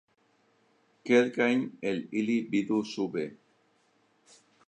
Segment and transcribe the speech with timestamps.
[1.09, 3.27] Kelkajn el ili vidu sube.